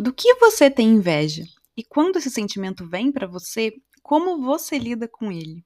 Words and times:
Do 0.00 0.14
que 0.14 0.34
você 0.36 0.70
tem 0.70 0.88
inveja? 0.88 1.44
E 1.76 1.84
quando 1.84 2.16
esse 2.16 2.30
sentimento 2.30 2.88
vem 2.88 3.12
para 3.12 3.26
você, 3.26 3.70
como 4.02 4.40
você 4.40 4.78
lida 4.78 5.06
com 5.06 5.30
ele? 5.30 5.62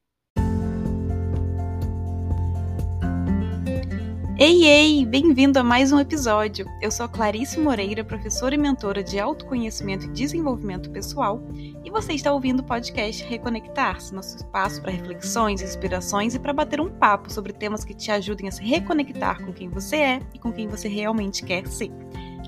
Ei, 4.37 4.65
ei! 4.65 5.07
Bem-vindo 5.07 5.61
a 5.61 5.63
mais 5.63 5.93
um 5.93 6.01
episódio. 6.01 6.67
Eu 6.83 6.91
sou 6.91 7.09
Clarice 7.09 7.61
Moreira, 7.61 8.03
professora 8.03 8.57
e 8.57 8.59
mentora 8.59 9.05
de 9.05 9.21
autoconhecimento 9.21 10.07
e 10.07 10.11
desenvolvimento 10.11 10.91
pessoal, 10.91 11.41
e 11.85 11.89
você 11.89 12.15
está 12.15 12.33
ouvindo 12.33 12.59
o 12.59 12.67
podcast 12.67 13.23
Reconectar-se, 13.23 14.13
nosso 14.13 14.39
espaço 14.39 14.83
para 14.83 14.91
reflexões, 14.91 15.63
inspirações 15.63 16.35
e 16.35 16.41
para 16.41 16.53
bater 16.53 16.81
um 16.81 16.91
papo 16.91 17.33
sobre 17.33 17.53
temas 17.53 17.85
que 17.85 17.95
te 17.95 18.11
ajudem 18.11 18.49
a 18.49 18.51
se 18.51 18.65
reconectar 18.65 19.47
com 19.47 19.53
quem 19.53 19.69
você 19.69 19.97
é 19.97 20.21
e 20.35 20.41
com 20.41 20.53
quem 20.53 20.67
você 20.67 20.89
realmente 20.89 21.45
quer 21.45 21.69
ser. 21.69 21.93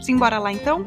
Simbora 0.03 0.41
lá 0.41 0.53
então? 0.53 0.84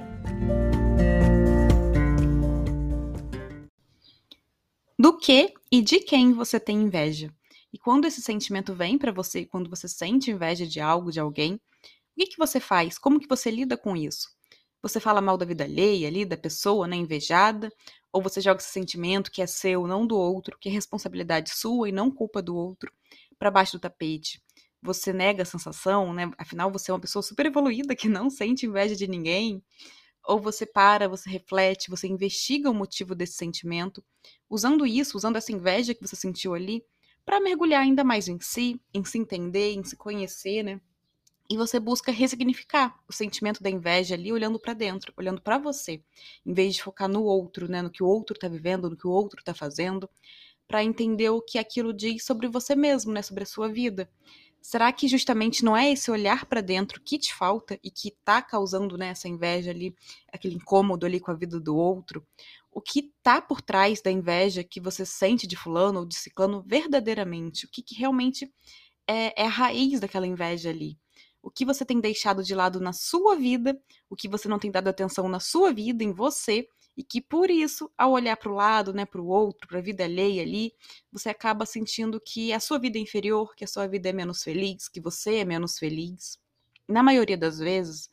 Do 5.01 5.17
que 5.17 5.53
e 5.71 5.81
de 5.81 6.01
quem 6.01 6.33
você 6.33 6.59
tem 6.59 6.81
inveja? 6.81 7.33
E 7.71 7.77
quando 7.77 8.03
esse 8.03 8.21
sentimento 8.21 8.75
vem 8.75 8.97
para 8.97 9.13
você, 9.13 9.45
quando 9.45 9.69
você 9.69 9.87
sente 9.87 10.29
inveja 10.29 10.67
de 10.67 10.81
algo, 10.81 11.09
de 11.09 11.21
alguém, 11.21 11.53
o 11.53 11.59
que, 12.17 12.25
que 12.27 12.37
você 12.37 12.59
faz? 12.59 12.99
Como 12.99 13.17
que 13.17 13.25
você 13.25 13.49
lida 13.49 13.77
com 13.77 13.95
isso? 13.95 14.27
Você 14.81 14.99
fala 14.99 15.21
mal 15.21 15.37
da 15.37 15.45
vida 15.45 15.63
alheia 15.63 16.09
ali, 16.09 16.25
da 16.25 16.35
pessoa, 16.35 16.85
né, 16.85 16.97
invejada? 16.97 17.71
Ou 18.11 18.21
você 18.21 18.41
joga 18.41 18.59
esse 18.59 18.71
sentimento 18.73 19.31
que 19.31 19.41
é 19.41 19.47
seu, 19.47 19.87
não 19.87 20.05
do 20.05 20.17
outro, 20.17 20.57
que 20.59 20.67
é 20.67 20.71
responsabilidade 20.73 21.51
sua 21.51 21.87
e 21.87 21.93
não 21.93 22.11
culpa 22.11 22.41
do 22.41 22.53
outro, 22.53 22.91
para 23.37 23.49
baixo 23.49 23.77
do 23.77 23.79
tapete? 23.79 24.43
Você 24.81 25.13
nega 25.13 25.43
a 25.43 25.45
sensação, 25.45 26.11
né? 26.11 26.29
Afinal, 26.37 26.69
você 26.73 26.91
é 26.91 26.93
uma 26.93 26.99
pessoa 26.99 27.23
super 27.23 27.45
evoluída 27.45 27.95
que 27.95 28.09
não 28.09 28.29
sente 28.29 28.65
inveja 28.65 28.97
de 28.97 29.07
ninguém 29.07 29.63
ou 30.29 30.39
você 30.39 30.63
para, 30.63 31.09
você 31.09 31.27
reflete, 31.27 31.89
você 31.89 32.07
investiga 32.07 32.69
o 32.69 32.73
motivo 32.73 33.15
desse 33.15 33.33
sentimento, 33.33 34.03
usando 34.47 34.85
isso, 34.85 35.17
usando 35.17 35.37
essa 35.37 35.51
inveja 35.51 35.95
que 35.95 36.01
você 36.05 36.15
sentiu 36.15 36.53
ali, 36.53 36.85
para 37.25 37.39
mergulhar 37.39 37.81
ainda 37.81 38.03
mais 38.03 38.27
em 38.27 38.39
si, 38.39 38.79
em 38.93 39.03
se 39.03 39.17
entender, 39.17 39.73
em 39.73 39.83
se 39.83 39.95
conhecer, 39.97 40.61
né? 40.61 40.79
E 41.49 41.57
você 41.57 41.79
busca 41.79 42.11
ressignificar 42.11 42.95
o 43.07 43.11
sentimento 43.13 43.63
da 43.63 43.71
inveja 43.71 44.13
ali, 44.13 44.31
olhando 44.31 44.59
para 44.59 44.75
dentro, 44.75 45.11
olhando 45.17 45.41
para 45.41 45.57
você, 45.57 46.03
em 46.45 46.53
vez 46.53 46.75
de 46.75 46.83
focar 46.83 47.09
no 47.09 47.23
outro, 47.23 47.67
né, 47.67 47.81
no 47.81 47.89
que 47.89 48.03
o 48.03 48.07
outro 48.07 48.35
está 48.35 48.47
vivendo, 48.47 48.87
no 48.87 48.95
que 48.95 49.07
o 49.07 49.11
outro 49.11 49.39
está 49.39 49.55
fazendo, 49.55 50.07
para 50.67 50.83
entender 50.83 51.31
o 51.31 51.41
que 51.41 51.57
aquilo 51.57 51.91
diz 51.91 52.23
sobre 52.23 52.47
você 52.47 52.75
mesmo, 52.75 53.11
né, 53.11 53.23
sobre 53.23 53.41
a 53.43 53.47
sua 53.47 53.67
vida. 53.67 54.07
Será 54.61 54.91
que 54.91 55.07
justamente 55.07 55.63
não 55.63 55.75
é 55.75 55.91
esse 55.91 56.11
olhar 56.11 56.45
para 56.45 56.61
dentro 56.61 57.01
que 57.01 57.17
te 57.17 57.33
falta 57.33 57.79
e 57.83 57.89
que 57.89 58.11
tá 58.23 58.41
causando 58.41 58.97
né, 58.97 59.09
essa 59.09 59.27
inveja 59.27 59.71
ali, 59.71 59.95
aquele 60.31 60.55
incômodo 60.55 61.05
ali 61.05 61.19
com 61.19 61.31
a 61.31 61.35
vida 61.35 61.59
do 61.59 61.75
outro? 61.75 62.25
O 62.71 62.81
que 62.81 63.11
tá 63.23 63.41
por 63.41 63.61
trás 63.61 64.01
da 64.01 64.11
inveja 64.11 64.63
que 64.63 64.79
você 64.79 65.05
sente 65.05 65.47
de 65.47 65.55
fulano 65.55 66.01
ou 66.01 66.05
de 66.05 66.15
ciclano 66.15 66.63
verdadeiramente? 66.65 67.65
O 67.65 67.69
que, 67.69 67.81
que 67.81 67.95
realmente 67.95 68.51
é, 69.07 69.41
é 69.41 69.45
a 69.45 69.49
raiz 69.49 69.99
daquela 69.99 70.27
inveja 70.27 70.69
ali? 70.69 70.97
O 71.41 71.49
que 71.49 71.65
você 71.65 71.85
tem 71.85 71.99
deixado 71.99 72.43
de 72.43 72.53
lado 72.53 72.79
na 72.79 72.91
sua 72.91 73.35
vida, 73.35 73.81
o 74.09 74.15
que 74.15 74.27
você 74.27 74.47
não 74.47 74.59
tem 74.59 74.69
dado 74.69 74.89
atenção 74.89 75.29
na 75.29 75.39
sua 75.39 75.73
vida, 75.73 76.03
em 76.03 76.11
você, 76.11 76.67
e 76.99 77.03
que 77.03 77.21
por 77.21 77.49
isso, 77.49 77.89
ao 77.97 78.11
olhar 78.11 78.35
para 78.35 78.51
o 78.51 78.55
lado, 78.55 78.93
né, 78.93 79.05
para 79.05 79.21
o 79.21 79.27
outro, 79.27 79.69
para 79.69 79.79
a 79.79 79.81
vida 79.81 80.03
alheia 80.03 80.41
ali, 80.41 80.73
você 81.09 81.29
acaba 81.29 81.65
sentindo 81.65 82.19
que 82.19 82.51
a 82.51 82.59
sua 82.59 82.77
vida 82.77 82.97
é 82.97 83.01
inferior, 83.01 83.55
que 83.55 83.63
a 83.63 83.67
sua 83.67 83.87
vida 83.87 84.09
é 84.09 84.11
menos 84.11 84.43
feliz, 84.43 84.89
que 84.89 84.99
você 84.99 85.37
é 85.37 85.45
menos 85.45 85.77
feliz. 85.79 86.37
Na 86.85 87.01
maioria 87.01 87.37
das 87.37 87.57
vezes, 87.57 88.09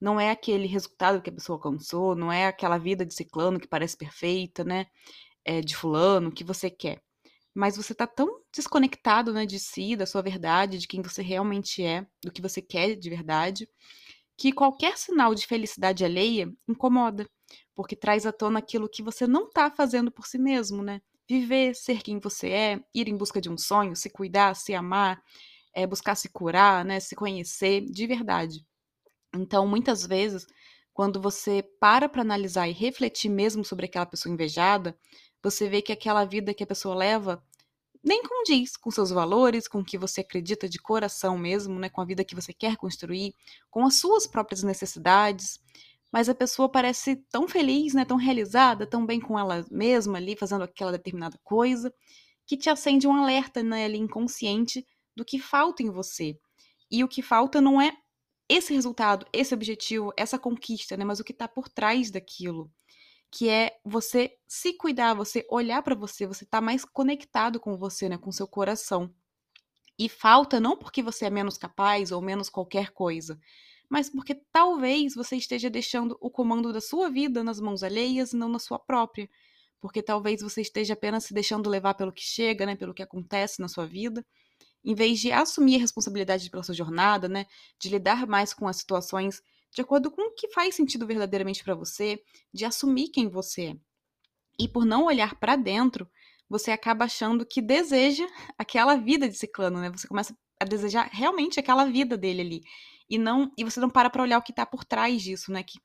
não 0.00 0.18
é 0.18 0.30
aquele 0.30 0.66
resultado 0.66 1.20
que 1.20 1.28
a 1.28 1.32
pessoa 1.34 1.56
alcançou, 1.58 2.14
não 2.14 2.32
é 2.32 2.46
aquela 2.46 2.78
vida 2.78 3.04
de 3.04 3.12
ciclano 3.12 3.60
que 3.60 3.68
parece 3.68 3.94
perfeita, 3.94 4.64
né, 4.64 4.86
é, 5.44 5.60
de 5.60 5.76
fulano 5.76 6.32
que 6.32 6.42
você 6.42 6.70
quer. 6.70 7.02
Mas 7.54 7.76
você 7.76 7.94
tá 7.94 8.06
tão 8.06 8.40
desconectado, 8.50 9.34
né, 9.34 9.44
de 9.44 9.60
si, 9.60 9.94
da 9.94 10.06
sua 10.06 10.22
verdade, 10.22 10.78
de 10.78 10.88
quem 10.88 11.02
você 11.02 11.20
realmente 11.20 11.84
é, 11.84 12.06
do 12.24 12.32
que 12.32 12.40
você 12.40 12.62
quer 12.62 12.94
de 12.94 13.10
verdade, 13.10 13.68
que 14.34 14.50
qualquer 14.50 14.96
sinal 14.96 15.34
de 15.34 15.46
felicidade 15.46 16.02
alheia 16.02 16.50
incomoda 16.66 17.28
porque 17.80 17.96
traz 17.96 18.26
à 18.26 18.32
tona 18.32 18.58
aquilo 18.58 18.90
que 18.90 19.02
você 19.02 19.26
não 19.26 19.46
está 19.46 19.70
fazendo 19.70 20.10
por 20.10 20.26
si 20.26 20.36
mesmo, 20.36 20.82
né? 20.82 21.00
Viver, 21.26 21.74
ser 21.74 22.02
quem 22.02 22.18
você 22.18 22.50
é, 22.50 22.80
ir 22.94 23.08
em 23.08 23.16
busca 23.16 23.40
de 23.40 23.48
um 23.48 23.56
sonho, 23.56 23.96
se 23.96 24.10
cuidar, 24.10 24.54
se 24.54 24.74
amar, 24.74 25.22
é, 25.72 25.86
buscar 25.86 26.14
se 26.14 26.28
curar, 26.28 26.84
né? 26.84 27.00
Se 27.00 27.16
conhecer 27.16 27.80
de 27.80 28.06
verdade. 28.06 28.66
Então, 29.34 29.66
muitas 29.66 30.04
vezes, 30.04 30.46
quando 30.92 31.22
você 31.22 31.62
para 31.80 32.06
para 32.06 32.20
analisar 32.20 32.68
e 32.68 32.72
refletir 32.72 33.30
mesmo 33.30 33.64
sobre 33.64 33.86
aquela 33.86 34.04
pessoa 34.04 34.30
invejada, 34.30 34.94
você 35.42 35.66
vê 35.66 35.80
que 35.80 35.90
aquela 35.90 36.26
vida 36.26 36.52
que 36.52 36.62
a 36.62 36.66
pessoa 36.66 36.94
leva 36.94 37.42
nem 38.04 38.22
condiz 38.22 38.76
com 38.76 38.90
seus 38.90 39.08
valores, 39.08 39.66
com 39.66 39.80
o 39.80 39.84
que 39.84 39.96
você 39.96 40.20
acredita 40.20 40.68
de 40.68 40.78
coração 40.78 41.38
mesmo, 41.38 41.78
né, 41.78 41.88
com 41.88 42.02
a 42.02 42.04
vida 42.04 42.24
que 42.24 42.34
você 42.34 42.52
quer 42.52 42.76
construir, 42.76 43.34
com 43.70 43.86
as 43.86 43.94
suas 43.94 44.26
próprias 44.26 44.62
necessidades 44.62 45.58
mas 46.12 46.28
a 46.28 46.34
pessoa 46.34 46.68
parece 46.68 47.16
tão 47.30 47.46
feliz, 47.48 47.94
né, 47.94 48.04
tão 48.04 48.16
realizada, 48.16 48.86
tão 48.86 49.06
bem 49.06 49.20
com 49.20 49.38
ela 49.38 49.64
mesma 49.70 50.18
ali, 50.18 50.36
fazendo 50.36 50.64
aquela 50.64 50.92
determinada 50.92 51.38
coisa, 51.44 51.92
que 52.46 52.56
te 52.56 52.68
acende 52.68 53.06
um 53.06 53.14
alerta 53.14 53.62
né, 53.62 53.84
ali 53.84 53.98
inconsciente 53.98 54.84
do 55.16 55.24
que 55.24 55.38
falta 55.38 55.82
em 55.82 55.90
você. 55.90 56.38
E 56.90 57.04
o 57.04 57.08
que 57.08 57.22
falta 57.22 57.60
não 57.60 57.80
é 57.80 57.92
esse 58.48 58.74
resultado, 58.74 59.24
esse 59.32 59.54
objetivo, 59.54 60.12
essa 60.16 60.38
conquista, 60.38 60.96
né, 60.96 61.04
mas 61.04 61.20
o 61.20 61.24
que 61.24 61.32
está 61.32 61.46
por 61.46 61.68
trás 61.68 62.10
daquilo, 62.10 62.70
que 63.30 63.48
é 63.48 63.78
você 63.84 64.36
se 64.48 64.72
cuidar, 64.72 65.14
você 65.14 65.46
olhar 65.48 65.82
para 65.82 65.94
você, 65.94 66.26
você 66.26 66.44
tá 66.44 66.60
mais 66.60 66.84
conectado 66.84 67.60
com 67.60 67.76
você, 67.76 68.08
né, 68.08 68.18
com 68.18 68.32
seu 68.32 68.48
coração. 68.48 69.14
E 69.96 70.08
falta 70.08 70.58
não 70.58 70.76
porque 70.76 71.02
você 71.02 71.26
é 71.26 71.30
menos 71.30 71.56
capaz 71.56 72.10
ou 72.10 72.20
menos 72.20 72.48
qualquer 72.48 72.90
coisa, 72.90 73.38
mas 73.90 74.08
porque 74.08 74.36
talvez 74.52 75.16
você 75.16 75.34
esteja 75.34 75.68
deixando 75.68 76.16
o 76.20 76.30
comando 76.30 76.72
da 76.72 76.80
sua 76.80 77.10
vida 77.10 77.42
nas 77.42 77.60
mãos 77.60 77.82
alheias 77.82 78.32
e 78.32 78.36
não 78.36 78.48
na 78.48 78.60
sua 78.60 78.78
própria. 78.78 79.28
Porque 79.80 80.00
talvez 80.00 80.40
você 80.40 80.60
esteja 80.60 80.94
apenas 80.94 81.24
se 81.24 81.34
deixando 81.34 81.68
levar 81.68 81.94
pelo 81.94 82.12
que 82.12 82.22
chega, 82.22 82.64
né, 82.64 82.76
pelo 82.76 82.94
que 82.94 83.02
acontece 83.02 83.60
na 83.60 83.66
sua 83.66 83.86
vida, 83.86 84.24
em 84.84 84.94
vez 84.94 85.18
de 85.18 85.32
assumir 85.32 85.76
a 85.76 85.80
responsabilidade 85.80 86.48
pela 86.48 86.62
sua 86.62 86.74
jornada, 86.74 87.28
né, 87.28 87.46
de 87.80 87.88
lidar 87.88 88.28
mais 88.28 88.54
com 88.54 88.68
as 88.68 88.76
situações 88.76 89.42
de 89.72 89.82
acordo 89.82 90.10
com 90.10 90.22
o 90.22 90.34
que 90.34 90.48
faz 90.48 90.74
sentido 90.76 91.06
verdadeiramente 91.06 91.62
para 91.64 91.74
você, 91.74 92.22
de 92.52 92.64
assumir 92.64 93.08
quem 93.08 93.28
você 93.28 93.66
é. 93.66 93.76
E 94.58 94.68
por 94.68 94.84
não 94.84 95.06
olhar 95.06 95.34
para 95.34 95.56
dentro, 95.56 96.08
você 96.48 96.70
acaba 96.70 97.06
achando 97.06 97.44
que 97.44 97.60
deseja 97.60 98.26
aquela 98.56 98.94
vida 98.96 99.28
de 99.28 99.36
ciclano, 99.36 99.80
né? 99.80 99.90
Você 99.90 100.06
começa 100.06 100.36
a 100.60 100.64
desejar 100.64 101.08
realmente 101.12 101.58
aquela 101.58 101.84
vida 101.86 102.16
dele 102.16 102.40
ali 102.40 102.62
e 103.10 103.18
não 103.18 103.50
e 103.58 103.64
você 103.64 103.80
não 103.80 103.90
para 103.90 104.08
para 104.10 104.22
olhar 104.22 104.38
o 104.38 104.42
que 104.42 104.52
está 104.52 104.64
por 104.64 104.84
trás 104.84 105.22
disso, 105.22 105.52
né? 105.52 105.62
Que 105.64 105.78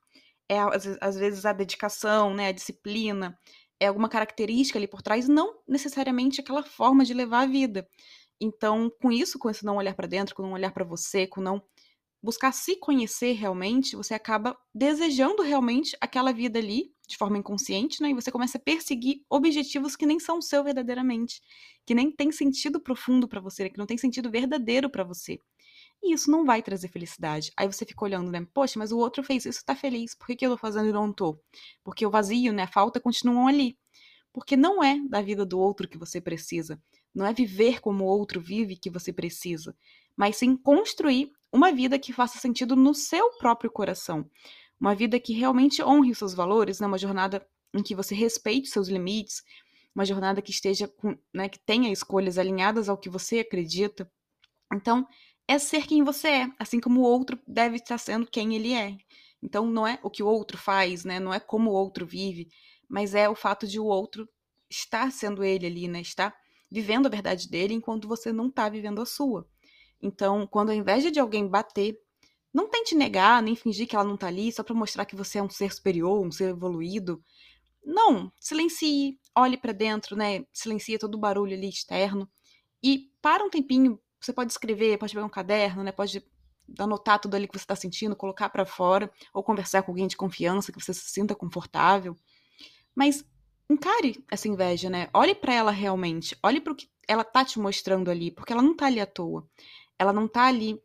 é 0.50 0.59
às 1.02 1.18
vezes 1.18 1.46
a 1.46 1.53
dedicação, 1.53 2.34
né? 2.34 2.50
A 2.50 2.52
disciplina, 2.53 3.38
é 3.80 3.88
alguma 3.88 4.09
característica 4.09 4.80
ali 4.80 4.88
por 4.88 5.02
trás, 5.02 5.28
não 5.28 5.59
necessariamente 5.68 6.41
aquela 6.41 6.63
forma 6.63 7.03
de 7.03 7.13
levar 7.13 7.41
a 7.41 7.46
vida. 7.47 7.88
Então, 8.40 8.91
com 9.02 9.12
isso, 9.12 9.40
com 9.40 9.50
esse 9.50 9.66
não 9.66 9.78
olhar 9.78 9.96
para 9.96 10.08
dentro, 10.08 10.36
com 10.36 10.44
não 10.44 10.53
olhar 10.53 10.72
para 10.72 10.84
você, 10.86 11.28
com 11.28 11.41
não 11.41 11.62
buscar 12.22 12.52
se 12.52 12.78
conhecer 12.78 13.34
realmente, 13.34 13.96
você 13.96 14.13
acaba 14.16 14.57
desejando 14.74 15.44
realmente 15.44 15.96
aquela 16.02 16.34
vida 16.34 16.57
ali, 16.59 16.92
de 17.07 17.18
forma 17.18 17.38
inconsciente, 17.38 18.02
né? 18.02 18.09
E 18.09 18.13
você 18.16 18.31
começa 18.31 18.57
a 18.57 18.62
perseguir 18.62 19.22
objetivos 19.30 19.96
que 19.96 20.07
nem 20.07 20.19
são 20.19 20.42
seu 20.42 20.63
verdadeiramente, 20.63 21.40
que 21.86 21.94
nem 21.94 22.12
tem 22.12 22.31
sentido 22.31 22.81
profundo 22.81 23.28
para 23.28 23.40
você, 23.40 23.69
que 23.69 23.78
não 23.78 23.86
tem 23.86 23.97
sentido 23.97 24.31
verdadeiro 24.31 24.90
para 24.90 25.03
você. 25.03 25.40
E 26.03 26.13
isso 26.13 26.29
não 26.29 26.45
vai 26.45 26.61
trazer 26.61 26.88
felicidade. 26.88 27.51
Aí 27.57 27.67
você 27.67 27.85
fica 27.85 28.03
olhando, 28.03 28.31
né? 28.31 28.45
Poxa, 28.53 28.78
mas 28.78 28.91
o 28.91 28.97
outro 28.97 29.23
fez 29.23 29.45
isso, 29.45 29.66
tá 29.66 29.75
feliz. 29.75 30.13
Por 30.16 30.28
que, 30.28 30.35
que 30.35 30.45
eu 30.45 30.51
tô 30.51 30.57
fazendo 30.57 30.89
e 30.89 30.94
não 30.94 31.11
tô? 31.11 31.39
Porque 31.83 32.06
o 32.06 32.09
vazio, 32.09 32.53
né? 32.53 32.63
A 32.63 32.68
falta 32.68 33.00
continuam 33.00 33.47
ali. 33.47 33.77
Porque 34.31 34.56
não 34.56 34.83
é 34.83 35.00
da 35.07 35.21
vida 35.21 35.45
do 35.45 35.59
outro 35.59 35.88
que 35.88 35.97
você 35.97 36.21
precisa. 36.21 36.81
Não 37.13 37.25
é 37.25 37.33
viver 37.33 37.80
como 37.80 38.03
o 38.03 38.07
outro 38.07 38.39
vive 38.39 38.75
que 38.75 38.89
você 38.89 39.13
precisa. 39.13 39.75
Mas 40.15 40.38
sim 40.38 40.56
construir 40.56 41.31
uma 41.51 41.71
vida 41.71 41.98
que 41.98 42.13
faça 42.13 42.38
sentido 42.38 42.75
no 42.75 42.94
seu 42.94 43.31
próprio 43.38 43.71
coração. 43.71 44.30
Uma 44.80 44.94
vida 44.94 45.19
que 45.19 45.33
realmente 45.33 45.81
honre 45.81 46.12
os 46.12 46.18
seus 46.18 46.33
valores, 46.33 46.80
né? 46.80 46.88
Uma 46.88 46.98
jornada 46.98 47.45
em 47.74 47.81
que 47.81 47.95
você 47.95 48.13
respeite 48.13 48.69
seus 48.69 48.88
limites, 48.88 49.41
uma 49.95 50.06
jornada 50.06 50.41
que 50.41 50.51
esteja 50.51 50.88
com, 50.88 51.18
né, 51.33 51.48
que 51.48 51.59
tenha 51.59 51.91
escolhas 51.91 52.38
alinhadas 52.38 52.89
ao 52.89 52.98
que 52.98 53.09
você 53.09 53.39
acredita. 53.39 54.09
Então, 54.74 55.07
é 55.47 55.59
ser 55.59 55.86
quem 55.88 56.03
você 56.03 56.27
é, 56.27 56.47
assim 56.59 56.80
como 56.80 57.01
o 57.01 57.03
outro 57.03 57.39
deve 57.47 57.77
estar 57.77 57.97
sendo 57.97 58.27
quem 58.27 58.56
ele 58.56 58.74
é. 58.74 58.97
Então 59.42 59.65
não 59.68 59.86
é 59.88 60.00
o 60.03 60.09
que 60.09 60.24
o 60.24 60.27
outro 60.27 60.57
faz, 60.57 61.03
né? 61.06 61.19
Não 61.19 61.33
é 61.33 61.39
como 61.39 61.71
o 61.71 61.74
outro 61.74 62.06
vive, 62.06 62.47
mas 62.89 63.13
é 63.15 63.30
o 63.30 63.36
fato 63.36 63.68
de 63.68 63.80
o 63.80 63.86
outro 63.86 64.27
estar 64.69 65.12
sendo 65.12 65.44
ele 65.44 65.65
ali, 65.68 65.88
né? 65.88 66.01
Estar 66.01 66.36
vivendo 66.71 67.06
a 67.07 67.09
verdade 67.09 67.50
dele 67.50 67.74
enquanto 67.74 68.07
você 68.07 68.31
não 68.33 68.47
está 68.47 68.69
vivendo 68.69 69.01
a 69.01 69.06
sua. 69.06 69.47
Então, 70.01 70.47
quando 70.47 70.71
a 70.71 70.75
inveja 70.75 71.12
de 71.12 71.19
alguém 71.19 71.48
bater, 71.48 71.98
Não 72.53 72.69
tente 72.69 72.95
negar, 72.95 73.41
nem 73.44 73.56
fingir 73.56 73.88
que 73.88 73.95
ela 73.95 74.06
não 74.06 74.18
tá 74.18 74.27
ali 74.27 74.51
só 74.51 74.63
para 74.63 74.74
mostrar 74.75 75.06
que 75.06 75.15
você 75.15 75.39
é 75.39 75.44
um 75.44 75.50
ser 75.50 75.74
superior, 75.74 76.25
um 76.25 76.31
ser 76.31 76.50
evoluído. 76.51 77.24
Não, 77.83 78.31
silencie, 78.39 79.19
olhe 79.38 79.57
para 79.57 79.71
dentro, 79.74 80.15
né? 80.15 80.45
Silencie 80.53 80.98
todo 80.98 81.15
o 81.15 81.19
barulho 81.19 81.53
ali 81.56 81.69
externo 81.69 82.30
e 82.83 83.12
para 83.21 83.44
um 83.44 83.50
tempinho. 83.50 84.00
Você 84.19 84.33
pode 84.33 84.51
escrever, 84.51 84.97
pode 84.97 85.13
pegar 85.13 85.25
um 85.25 85.29
caderno, 85.29 85.83
né? 85.83 85.91
Pode 85.91 86.25
anotar 86.79 87.19
tudo 87.19 87.35
ali 87.35 87.47
que 87.47 87.57
você 87.57 87.63
está 87.63 87.75
sentindo, 87.75 88.15
colocar 88.15 88.50
para 88.50 88.65
fora, 88.65 89.12
ou 89.33 89.44
conversar 89.44 89.83
com 89.83 89.91
alguém 89.91 90.07
de 90.07 90.17
confiança 90.17 90.71
que 90.71 90.83
você 90.83 90.94
se 90.94 91.09
sinta 91.09 91.35
confortável. 91.35 92.15
Mas 92.95 93.23
encare 93.69 94.23
essa 94.31 94.47
inveja, 94.47 94.89
né? 94.89 95.09
Olhe 95.13 95.35
para 95.35 95.53
ela 95.53 95.71
realmente, 95.71 96.38
olhe 96.44 96.59
para 96.59 96.73
o 96.73 96.75
que 96.75 96.89
ela 97.07 97.23
tá 97.23 97.45
te 97.45 97.59
mostrando 97.59 98.09
ali, 98.09 98.31
porque 98.31 98.51
ela 98.51 98.62
não 98.62 98.75
tá 98.75 98.88
ali 98.88 99.00
à 99.00 99.06
toa. 99.06 99.47
Ela 100.00 100.12
não 100.12 100.27
tá 100.27 100.45
ali 100.47 100.81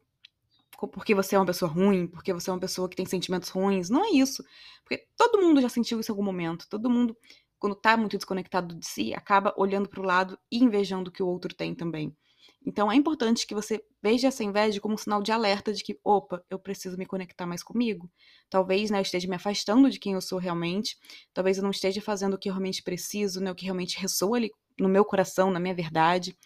porque 0.89 1.15
você 1.15 1.37
é 1.37 1.39
uma 1.39 1.47
pessoa 1.47 1.71
ruim, 1.71 2.07
porque 2.07 2.33
você 2.33 2.49
é 2.49 2.53
uma 2.53 2.59
pessoa 2.61 2.89
que 2.89 2.97
tem 2.97 3.05
sentimentos 3.05 3.51
ruins. 3.51 3.91
Não 3.91 4.05
é 4.05 4.11
isso. 4.11 4.43
Porque 4.83 5.07
todo 5.17 5.41
mundo 5.41 5.61
já 5.61 5.69
sentiu 5.69 6.01
isso 6.01 6.11
em 6.11 6.15
algum 6.15 6.23
momento. 6.23 6.67
Todo 6.69 6.89
mundo, 6.89 7.17
quando 7.59 7.75
tá 7.75 7.97
muito 7.97 8.17
desconectado 8.17 8.75
de 8.75 8.87
si, 8.87 9.13
acaba 9.15 9.55
olhando 9.57 9.89
para 9.89 10.01
o 10.01 10.05
lado 10.05 10.39
e 10.51 10.59
invejando 10.59 11.11
o 11.11 11.13
que 11.13 11.23
o 11.23 11.27
outro 11.27 11.55
tem 11.55 11.75
também. 11.75 12.17
Então 12.65 12.93
é 12.93 12.95
importante 12.95 13.47
que 13.47 13.55
você 13.55 13.83
veja 14.03 14.29
essa 14.29 14.45
inveja 14.45 14.81
como 14.81 14.95
um 14.95 14.99
sinal 14.99 15.23
de 15.23 15.33
alerta 15.33 15.73
de 15.73 15.83
que, 15.83 15.99
opa, 16.05 16.45
eu 16.51 16.59
preciso 16.59 16.97
me 16.97 17.07
conectar 17.07 17.47
mais 17.47 17.63
comigo. 17.63 18.11
Talvez 18.51 18.91
né, 18.91 18.99
eu 18.99 19.03
esteja 19.03 19.27
me 19.27 19.37
afastando 19.37 19.91
de 19.91 19.99
quem 19.99 20.13
eu 20.13 20.21
sou 20.21 20.39
realmente, 20.39 20.99
talvez 21.33 21.57
eu 21.57 21.63
não 21.63 21.71
esteja 21.71 22.01
fazendo 22.03 22.35
o 22.35 22.39
que 22.39 22.49
eu 22.49 22.53
realmente 22.53 22.83
preciso, 22.83 23.41
né, 23.41 23.51
o 23.51 23.55
que 23.55 23.65
realmente 23.65 23.99
ressoa 23.99 24.37
ali 24.37 24.51
no 24.79 24.89
meu 24.89 25.05
coração, 25.05 25.51
na 25.51 25.59
minha 25.59 25.75
verdade. 25.75 26.37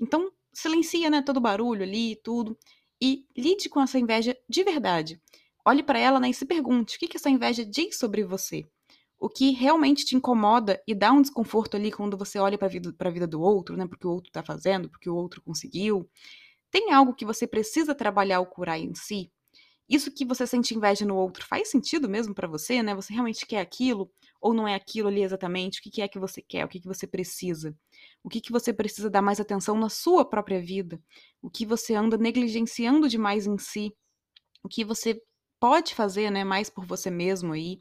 Então, 0.00 0.30
silencia 0.52 1.10
né, 1.10 1.20
todo 1.20 1.38
o 1.38 1.40
barulho 1.40 1.82
ali 1.82 2.12
e 2.12 2.16
tudo, 2.16 2.56
e 3.00 3.26
lide 3.36 3.68
com 3.68 3.80
essa 3.80 3.98
inveja 3.98 4.36
de 4.48 4.62
verdade. 4.62 5.20
Olhe 5.64 5.82
para 5.82 5.98
ela 5.98 6.20
né, 6.20 6.30
e 6.30 6.34
se 6.34 6.46
pergunte 6.46 6.96
o 6.96 6.98
que, 6.98 7.08
que 7.08 7.16
essa 7.16 7.28
inveja 7.28 7.64
diz 7.64 7.98
sobre 7.98 8.24
você 8.24 8.64
o 9.18 9.28
que 9.28 9.50
realmente 9.50 10.04
te 10.04 10.14
incomoda 10.14 10.82
e 10.86 10.94
dá 10.94 11.12
um 11.12 11.22
desconforto 11.22 11.76
ali 11.76 11.90
quando 11.90 12.16
você 12.16 12.38
olha 12.38 12.58
para 12.58 12.66
a 12.66 12.70
vida, 12.70 12.94
vida 13.10 13.26
do 13.26 13.40
outro, 13.40 13.76
né? 13.76 13.86
Porque 13.86 14.06
o 14.06 14.10
outro 14.10 14.28
está 14.28 14.42
fazendo, 14.42 14.90
porque 14.90 15.08
o 15.08 15.14
outro 15.14 15.42
conseguiu. 15.42 16.08
Tem 16.70 16.92
algo 16.92 17.14
que 17.14 17.24
você 17.24 17.46
precisa 17.46 17.94
trabalhar 17.94 18.40
ou 18.40 18.46
curar 18.46 18.78
em 18.78 18.94
si? 18.94 19.30
Isso 19.88 20.10
que 20.10 20.24
você 20.24 20.46
sente 20.46 20.74
inveja 20.74 21.04
no 21.06 21.16
outro 21.16 21.46
faz 21.46 21.70
sentido 21.70 22.08
mesmo 22.08 22.34
para 22.34 22.48
você, 22.48 22.82
né? 22.82 22.94
Você 22.94 23.12
realmente 23.12 23.46
quer 23.46 23.60
aquilo 23.60 24.10
ou 24.40 24.52
não 24.52 24.66
é 24.66 24.74
aquilo 24.74 25.08
ali 25.08 25.22
exatamente? 25.22 25.78
O 25.78 25.82
que 25.82 26.02
é 26.02 26.08
que 26.08 26.18
você 26.18 26.42
quer? 26.42 26.64
O 26.64 26.68
que, 26.68 26.80
que 26.80 26.88
você 26.88 27.06
precisa? 27.06 27.74
O 28.22 28.28
que, 28.28 28.40
que 28.40 28.50
você 28.50 28.72
precisa 28.72 29.08
dar 29.08 29.22
mais 29.22 29.38
atenção 29.38 29.78
na 29.78 29.88
sua 29.88 30.24
própria 30.24 30.60
vida? 30.60 31.00
O 31.40 31.48
que 31.48 31.64
você 31.64 31.94
anda 31.94 32.18
negligenciando 32.18 33.08
demais 33.08 33.46
em 33.46 33.56
si? 33.58 33.94
O 34.62 34.68
que 34.68 34.84
você 34.84 35.22
pode 35.60 35.94
fazer, 35.94 36.30
né, 36.30 36.42
mais 36.42 36.68
por 36.68 36.84
você 36.84 37.08
mesmo 37.08 37.52
aí? 37.52 37.80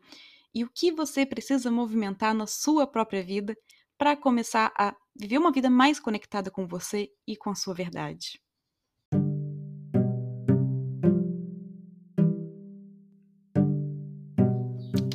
E 0.56 0.64
o 0.64 0.70
que 0.74 0.90
você 0.90 1.26
precisa 1.26 1.70
movimentar 1.70 2.34
na 2.34 2.48
sua 2.48 2.88
própria 2.88 3.22
vida 3.22 3.58
para 3.98 4.16
começar 4.16 4.72
a 4.78 4.96
viver 5.14 5.38
uma 5.38 5.52
vida 5.52 5.70
mais 5.70 6.00
conectada 6.00 6.50
com 6.50 6.66
você 6.66 7.10
e 7.28 7.36
com 7.36 7.50
a 7.50 7.56
sua 7.56 7.74
verdade. 7.74 8.40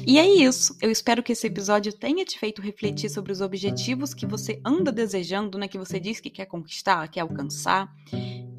E 0.07 0.19
é 0.19 0.29
isso. 0.29 0.77
Eu 0.83 0.91
espero 0.91 1.23
que 1.23 1.33
esse 1.33 1.47
episódio 1.47 1.93
tenha 1.93 2.25
te 2.25 2.37
feito 2.37 2.61
refletir 2.61 3.09
sobre 3.09 3.31
os 3.31 3.41
objetivos 3.41 4.13
que 4.13 4.27
você 4.27 4.61
anda 4.65 4.91
desejando, 4.91 5.57
né, 5.57 5.69
que 5.69 5.79
você 5.79 6.01
diz 6.01 6.19
que 6.19 6.29
quer 6.29 6.47
conquistar, 6.47 7.09
quer 7.09 7.21
alcançar, 7.21 7.89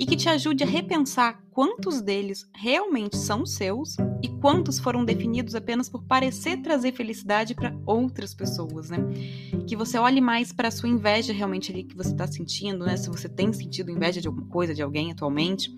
e 0.01 0.05
que 0.07 0.15
te 0.15 0.27
ajude 0.27 0.63
a 0.63 0.67
repensar 0.67 1.43
quantos 1.51 2.01
deles 2.01 2.49
realmente 2.55 3.15
são 3.15 3.45
seus 3.45 3.97
e 4.23 4.27
quantos 4.41 4.79
foram 4.79 5.05
definidos 5.05 5.53
apenas 5.53 5.87
por 5.87 6.01
parecer 6.05 6.59
trazer 6.63 6.91
felicidade 6.91 7.53
para 7.53 7.77
outras 7.85 8.33
pessoas, 8.33 8.89
né? 8.89 8.97
Que 9.67 9.75
você 9.75 9.99
olhe 9.99 10.19
mais 10.19 10.51
para 10.51 10.69
a 10.69 10.71
sua 10.71 10.89
inveja 10.89 11.31
realmente 11.31 11.71
ali 11.71 11.83
que 11.83 11.95
você 11.95 12.13
está 12.13 12.25
sentindo, 12.25 12.83
né? 12.83 12.97
Se 12.97 13.09
você 13.09 13.29
tem 13.29 13.53
sentido 13.53 13.91
inveja 13.91 14.19
de 14.19 14.27
alguma 14.27 14.47
coisa, 14.47 14.73
de 14.73 14.81
alguém 14.81 15.11
atualmente 15.11 15.71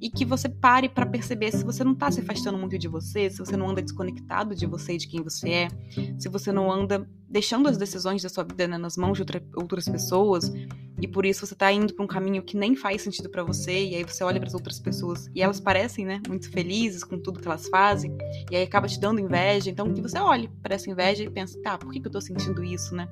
e 0.00 0.08
que 0.08 0.24
você 0.24 0.48
pare 0.48 0.88
para 0.88 1.04
perceber 1.04 1.52
se 1.52 1.62
você 1.62 1.84
não 1.84 1.92
está 1.92 2.10
se 2.10 2.20
afastando 2.20 2.56
muito 2.56 2.78
de 2.78 2.88
você, 2.88 3.28
se 3.28 3.38
você 3.38 3.54
não 3.54 3.68
anda 3.68 3.82
desconectado 3.82 4.54
de 4.54 4.64
você 4.64 4.94
e 4.94 4.96
de 4.96 5.08
quem 5.08 5.22
você 5.22 5.50
é, 5.50 5.68
se 6.16 6.30
você 6.30 6.50
não 6.52 6.72
anda 6.72 7.06
deixando 7.28 7.68
as 7.68 7.76
decisões 7.76 8.22
da 8.22 8.30
sua 8.30 8.44
vida 8.44 8.66
né, 8.66 8.78
nas 8.78 8.96
mãos 8.96 9.18
de 9.18 9.22
outra, 9.22 9.44
outras 9.56 9.86
pessoas 9.86 10.50
e 11.00 11.06
por 11.06 11.24
isso 11.24 11.46
você 11.46 11.54
está 11.54 11.72
indo 11.72 11.94
para 11.94 12.04
um 12.04 12.08
caminho 12.08 12.42
que 12.42 12.56
nem 12.56 12.74
faz 12.74 13.02
sentido 13.02 13.28
para 13.28 13.42
você 13.42 13.86
e 13.86 13.94
aí 13.94 14.04
você 14.04 14.24
olha 14.24 14.40
para 14.40 14.48
as 14.48 14.54
outras 14.54 14.78
pessoas 14.80 15.30
e 15.34 15.42
elas 15.42 15.60
parecem, 15.60 16.04
né, 16.04 16.20
muito 16.28 16.50
felizes 16.50 17.04
com 17.04 17.18
tudo 17.18 17.40
que 17.40 17.46
elas 17.46 17.68
fazem 17.68 18.16
e 18.50 18.56
aí 18.56 18.62
acaba 18.62 18.88
te 18.88 18.98
dando 18.98 19.20
inveja, 19.20 19.70
então 19.70 19.92
que 19.92 20.00
você 20.00 20.18
olhe 20.18 20.48
para 20.62 20.74
essa 20.74 20.90
inveja 20.90 21.22
e 21.22 21.30
pense, 21.30 21.60
tá, 21.62 21.78
por 21.78 21.92
que, 21.92 22.00
que 22.00 22.06
eu 22.06 22.10
estou 22.10 22.22
sentindo 22.22 22.62
isso, 22.64 22.94
né? 22.94 23.08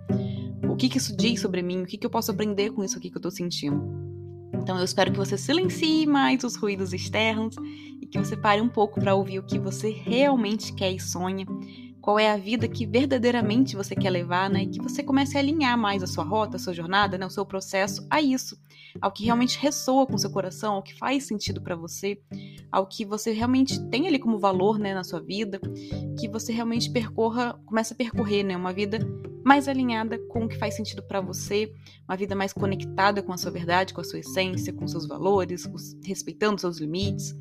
O 0.68 0.76
que 0.76 0.88
que 0.88 0.98
isso 0.98 1.16
diz 1.16 1.40
sobre 1.40 1.62
mim? 1.62 1.82
O 1.82 1.86
que 1.86 1.96
que 1.96 2.04
eu 2.04 2.10
posso 2.10 2.30
aprender 2.30 2.70
com 2.70 2.84
isso 2.84 2.98
aqui 2.98 3.08
que 3.08 3.16
eu 3.16 3.20
estou 3.20 3.30
sentindo? 3.30 3.82
Então 4.54 4.76
eu 4.76 4.84
espero 4.84 5.12
que 5.12 5.16
você 5.16 5.38
silencie 5.38 6.06
mais 6.06 6.42
os 6.42 6.56
ruídos 6.56 6.92
externos 6.92 7.54
e 8.00 8.06
que 8.06 8.18
você 8.18 8.36
pare 8.36 8.60
um 8.60 8.68
pouco 8.68 9.00
para 9.00 9.14
ouvir 9.14 9.38
o 9.38 9.42
que 9.42 9.58
você 9.58 9.90
realmente 9.90 10.72
quer 10.72 10.90
e 10.90 10.98
sonha, 10.98 11.46
qual 12.06 12.20
é 12.20 12.31
a 12.31 12.37
vida 12.37 12.69
que 12.69 12.87
verdadeiramente 12.87 13.75
você 13.75 13.93
quer 13.97 14.11
levar, 14.11 14.49
né? 14.49 14.62
E 14.62 14.69
que 14.69 14.81
você 14.81 15.03
comece 15.03 15.37
a 15.37 15.41
alinhar 15.41 15.76
mais 15.76 16.05
a 16.05 16.06
sua 16.06 16.23
rota, 16.23 16.55
a 16.55 16.58
sua 16.61 16.73
jornada, 16.73 17.19
né? 17.19 17.26
o 17.26 17.31
seu 17.31 17.44
processo 17.44 18.06
a 18.08 18.23
isso, 18.23 18.56
ao 19.00 19.11
que 19.11 19.25
realmente 19.25 19.58
ressoa 19.58 20.06
com 20.06 20.17
seu 20.17 20.31
coração, 20.31 20.75
ao 20.75 20.85
que 20.85 20.94
faz 20.94 21.25
sentido 21.25 21.61
para 21.61 21.75
você, 21.75 22.17
ao 22.70 22.87
que 22.87 23.05
você 23.05 23.32
realmente 23.32 23.85
tem 23.88 24.06
ali 24.06 24.20
como 24.20 24.38
valor, 24.38 24.79
né, 24.79 24.94
na 24.94 25.03
sua 25.03 25.19
vida, 25.19 25.61
que 26.17 26.29
você 26.29 26.53
realmente 26.53 26.93
percorra, 26.93 27.61
comece 27.67 27.93
a 27.93 27.97
percorrer, 27.97 28.44
né, 28.44 28.56
uma 28.56 28.73
vida 28.73 29.00
mais 29.44 29.67
alinhada 29.67 30.17
com 30.29 30.44
o 30.44 30.49
que 30.49 30.58
faz 30.58 30.76
sentido 30.76 31.03
para 31.03 31.20
você, 31.20 31.73
uma 32.08 32.17
vida 32.17 32.37
mais 32.37 32.53
conectada 32.53 33.20
com 33.20 33.32
a 33.32 33.37
sua 33.37 33.50
verdade, 33.50 33.93
com 33.93 34.00
a 34.00 34.05
sua 34.05 34.20
essência, 34.20 34.73
com 34.73 34.87
seus 34.87 35.08
valores, 35.08 35.69
respeitando 36.05 36.61
seus 36.61 36.79
limites, 36.79 37.35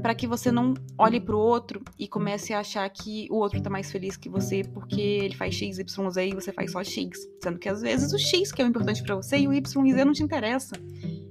para 0.00 0.14
que 0.14 0.26
você 0.26 0.50
não 0.50 0.74
olhe 0.96 1.20
para 1.20 1.36
o 1.36 1.38
outro 1.38 1.82
e 1.98 2.08
comece 2.08 2.52
a 2.52 2.60
achar 2.60 2.88
que 2.88 3.28
o 3.30 3.36
outro 3.36 3.58
está 3.58 3.68
mais 3.68 3.90
feliz 3.90 4.16
que 4.16 4.28
você 4.28 4.62
porque 4.62 5.00
ele 5.00 5.34
faz 5.34 5.54
X, 5.54 5.78
Y, 5.78 6.10
Z 6.10 6.26
e 6.26 6.34
você 6.34 6.52
faz 6.52 6.72
só 6.72 6.82
X, 6.82 7.28
sendo 7.42 7.58
que 7.58 7.68
às 7.68 7.82
vezes 7.82 8.12
o 8.12 8.18
X 8.18 8.50
que 8.50 8.62
é 8.62 8.64
o 8.64 8.68
importante 8.68 9.02
para 9.02 9.14
você 9.14 9.38
e 9.38 9.48
o 9.48 9.52
Y 9.52 9.86
e 9.86 9.92
Z 9.92 10.04
não 10.04 10.12
te 10.12 10.22
interessa. 10.22 10.74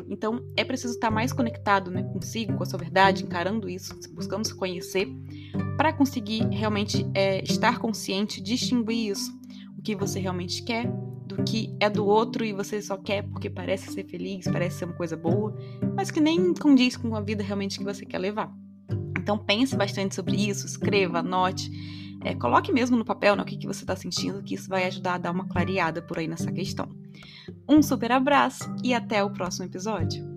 Então 0.07 0.45
é 0.57 0.63
preciso 0.63 0.93
estar 0.93 1.09
mais 1.09 1.31
conectado, 1.31 1.89
né, 1.89 2.03
consigo, 2.03 2.57
com 2.57 2.63
a 2.63 2.65
sua 2.65 2.77
verdade, 2.77 3.23
encarando 3.23 3.69
isso, 3.69 3.97
buscando 4.11 4.45
se 4.45 4.53
conhecer, 4.53 5.07
para 5.77 5.93
conseguir 5.93 6.45
realmente 6.49 7.09
é, 7.13 7.41
estar 7.43 7.79
consciente, 7.79 8.41
distinguir 8.41 9.11
isso 9.11 9.31
o 9.77 9.81
que 9.81 9.95
você 9.95 10.19
realmente 10.19 10.61
quer 10.63 10.85
do 11.31 11.43
que 11.43 11.75
é 11.79 11.89
do 11.89 12.05
outro 12.05 12.43
e 12.43 12.53
você 12.53 12.81
só 12.81 12.97
quer 12.97 13.23
porque 13.23 13.49
parece 13.49 13.91
ser 13.91 14.03
feliz, 14.05 14.45
parece 14.45 14.79
ser 14.79 14.85
uma 14.85 14.93
coisa 14.93 15.15
boa, 15.15 15.55
mas 15.95 16.11
que 16.11 16.19
nem 16.19 16.53
condiz 16.53 16.97
com 16.97 17.15
a 17.15 17.21
vida 17.21 17.43
realmente 17.43 17.77
que 17.77 17.83
você 17.83 18.05
quer 18.05 18.19
levar. 18.19 18.53
Então 19.17 19.37
pense 19.37 19.75
bastante 19.75 20.15
sobre 20.15 20.35
isso, 20.35 20.65
escreva, 20.65 21.19
anote, 21.19 21.71
é, 22.23 22.35
coloque 22.35 22.71
mesmo 22.71 22.97
no 22.97 23.05
papel 23.05 23.35
né, 23.35 23.41
o 23.41 23.45
que, 23.45 23.57
que 23.57 23.67
você 23.67 23.83
está 23.83 23.95
sentindo, 23.95 24.43
que 24.43 24.55
isso 24.55 24.69
vai 24.69 24.85
ajudar 24.85 25.15
a 25.15 25.17
dar 25.17 25.31
uma 25.31 25.47
clareada 25.47 26.01
por 26.01 26.19
aí 26.19 26.27
nessa 26.27 26.51
questão. 26.51 26.89
Um 27.67 27.81
super 27.81 28.11
abraço 28.11 28.73
e 28.83 28.93
até 28.93 29.23
o 29.23 29.31
próximo 29.31 29.65
episódio. 29.65 30.30